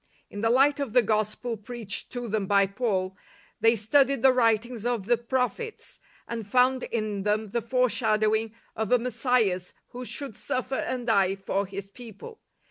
In 0.31 0.41
the 0.41 0.49
light 0.49 0.79
of 0.79 0.93
the 0.93 1.03
Gospel 1.03 1.57
preached 1.57 2.11
to 2.13 2.27
them 2.27 2.47
by 2.47 2.65
Paul, 2.65 3.15
they 3.59 3.75
studied 3.75 4.23
the 4.23 4.33
writings 4.33 4.83
of 4.83 5.05
the 5.05 5.15
prophets, 5.15 5.99
and 6.27 6.47
found 6.47 6.81
in 6.81 7.21
them 7.21 7.49
the 7.49 7.61
foreshadowing 7.61 8.51
of 8.75 8.91
a 8.91 8.97
Messias 8.97 9.75
who 9.89 10.03
should 10.03 10.35
suffer 10.35 10.73
and 10.73 11.05
die 11.05 11.35
for 11.35 11.67
His 11.67 11.91
people. 11.91 12.41